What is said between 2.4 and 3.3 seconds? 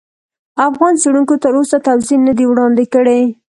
وړاندې کړي.